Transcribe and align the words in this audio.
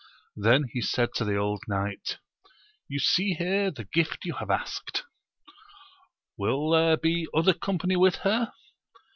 Then 0.35 0.63
he 0.71 0.81
said 0.81 1.13
to 1.13 1.23
the 1.25 1.37
old 1.37 1.61
knight, 1.67 2.17
you 2.87 2.97
see 2.97 3.35
here 3.35 3.69
the 3.69 3.83
gift 3.83 4.25
you 4.25 4.33
have 4.37 4.49
asked! 4.49 5.03
will 6.37 6.71
there 6.71 6.97
be 6.97 7.27
other 7.35 7.53
company 7.53 7.95
with 7.95 8.15
her? 8.25 8.51